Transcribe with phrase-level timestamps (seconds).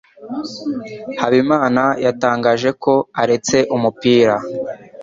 [1.21, 4.35] Habimana yatangaje ko aretse umupira.